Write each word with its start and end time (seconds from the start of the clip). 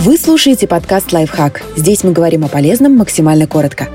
Вы 0.00 0.16
слушаете 0.16 0.68
подкаст 0.68 1.12
«Лайфхак». 1.12 1.60
Здесь 1.74 2.04
мы 2.04 2.12
говорим 2.12 2.44
о 2.44 2.48
полезном 2.48 2.96
максимально 2.96 3.48
коротко. 3.48 3.88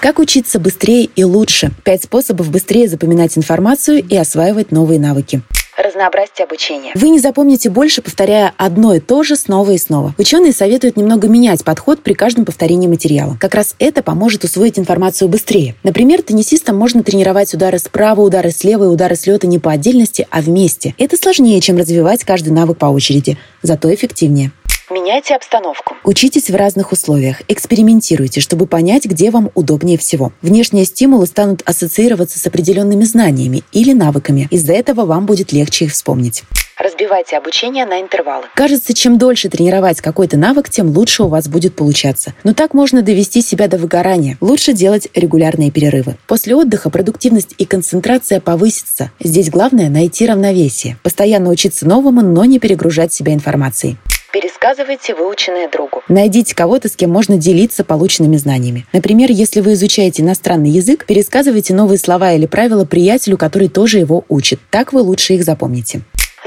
Как 0.00 0.20
учиться 0.20 0.60
быстрее 0.60 1.06
и 1.06 1.24
лучше? 1.24 1.72
Пять 1.82 2.04
способов 2.04 2.52
быстрее 2.52 2.86
запоминать 2.86 3.36
информацию 3.36 3.98
и 3.98 4.14
осваивать 4.14 4.70
новые 4.70 5.00
навыки 5.00 5.42
разнообразить 5.76 6.40
обучение. 6.40 6.92
Вы 6.94 7.08
не 7.10 7.18
запомните 7.18 7.70
больше, 7.70 8.02
повторяя 8.02 8.52
одно 8.56 8.94
и 8.94 9.00
то 9.00 9.22
же 9.22 9.36
снова 9.36 9.70
и 9.72 9.78
снова. 9.78 10.14
Ученые 10.18 10.52
советуют 10.52 10.96
немного 10.96 11.28
менять 11.28 11.64
подход 11.64 12.02
при 12.02 12.14
каждом 12.14 12.44
повторении 12.44 12.86
материала. 12.86 13.36
Как 13.40 13.54
раз 13.54 13.74
это 13.78 14.02
поможет 14.02 14.44
усвоить 14.44 14.78
информацию 14.78 15.28
быстрее. 15.28 15.74
Например, 15.82 16.22
теннисистам 16.22 16.76
можно 16.76 17.02
тренировать 17.02 17.54
удары 17.54 17.78
справа, 17.78 18.20
удары 18.20 18.50
слева 18.50 18.84
и 18.84 18.88
удары 18.88 19.16
с 19.16 19.26
лета 19.26 19.46
не 19.46 19.58
по 19.58 19.72
отдельности, 19.72 20.26
а 20.30 20.40
вместе. 20.40 20.94
Это 20.98 21.16
сложнее, 21.16 21.60
чем 21.60 21.76
развивать 21.76 22.24
каждый 22.24 22.52
навык 22.52 22.78
по 22.78 22.86
очереди, 22.86 23.38
зато 23.62 23.92
эффективнее. 23.92 24.52
Меняйте 24.90 25.34
обстановку. 25.34 25.96
Учитесь 26.04 26.50
в 26.50 26.56
разных 26.56 26.92
условиях, 26.92 27.42
экспериментируйте, 27.48 28.40
чтобы 28.40 28.66
понять, 28.66 29.06
где 29.06 29.30
вам 29.30 29.50
удобнее 29.54 29.96
всего. 29.96 30.32
Внешние 30.42 30.84
стимулы 30.84 31.26
станут 31.26 31.62
ассоциироваться 31.64 32.38
с 32.38 32.46
определенными 32.46 33.04
знаниями 33.04 33.62
или 33.72 33.92
навыками. 33.92 34.48
Из-за 34.50 34.72
этого 34.72 35.04
вам 35.04 35.26
будет 35.26 35.52
легче 35.52 35.86
их 35.86 35.92
вспомнить. 35.92 36.42
Разбивайте 36.78 37.36
обучение 37.36 37.86
на 37.86 38.00
интервалы. 38.00 38.46
Кажется, 38.54 38.92
чем 38.92 39.16
дольше 39.16 39.48
тренировать 39.48 40.00
какой-то 40.00 40.36
навык, 40.36 40.68
тем 40.68 40.88
лучше 40.88 41.22
у 41.22 41.28
вас 41.28 41.46
будет 41.46 41.76
получаться. 41.76 42.34
Но 42.42 42.54
так 42.54 42.74
можно 42.74 43.02
довести 43.02 43.40
себя 43.40 43.68
до 43.68 43.78
выгорания. 43.78 44.36
Лучше 44.40 44.72
делать 44.72 45.06
регулярные 45.14 45.70
перерывы. 45.70 46.16
После 46.26 46.56
отдыха 46.56 46.90
продуктивность 46.90 47.54
и 47.56 47.66
концентрация 47.66 48.40
повысится. 48.40 49.12
Здесь 49.20 49.48
главное 49.48 49.90
найти 49.90 50.26
равновесие. 50.26 50.96
Постоянно 51.04 51.50
учиться 51.50 51.86
новому, 51.86 52.20
но 52.20 52.44
не 52.44 52.58
перегружать 52.58 53.12
себя 53.12 53.32
информацией. 53.32 53.96
Пересказывайте 54.32 55.14
выученное 55.14 55.68
другу. 55.68 56.02
Найдите 56.08 56.54
кого-то, 56.54 56.88
с 56.88 56.96
кем 56.96 57.10
можно 57.10 57.36
делиться 57.36 57.84
полученными 57.84 58.38
знаниями. 58.38 58.86
Например, 58.94 59.30
если 59.30 59.60
вы 59.60 59.74
изучаете 59.74 60.22
иностранный 60.22 60.70
язык, 60.70 61.04
пересказывайте 61.04 61.74
новые 61.74 61.98
слова 61.98 62.32
или 62.32 62.46
правила 62.46 62.86
приятелю, 62.86 63.36
который 63.36 63.68
тоже 63.68 63.98
его 63.98 64.24
учит. 64.30 64.58
Так 64.70 64.94
вы 64.94 65.02
лучше 65.02 65.34
их 65.34 65.44
запомните. 65.44 66.00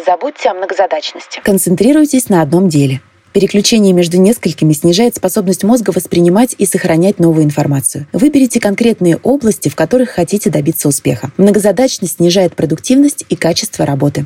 Забудьте 0.04 0.50
о 0.50 0.56
многозадачности. 0.56 1.40
Концентрируйтесь 1.44 2.30
на 2.30 2.42
одном 2.42 2.70
деле. 2.70 3.02
Переключение 3.34 3.94
между 3.94 4.18
несколькими 4.18 4.72
снижает 4.74 5.16
способность 5.16 5.64
мозга 5.64 5.92
воспринимать 5.92 6.56
и 6.58 6.66
сохранять 6.66 7.20
новую 7.20 7.44
информацию. 7.44 8.08
Выберите 8.14 8.60
конкретные 8.60 9.18
области, 9.18 9.70
в 9.70 9.76
которых 9.76 10.10
хотите 10.10 10.50
добиться 10.50 10.88
успеха. 10.88 11.32
Многозадачность 11.38 12.16
снижает 12.16 12.56
продуктивность 12.56 13.26
и 13.30 13.36
качество 13.36 13.86
работы. 13.86 14.26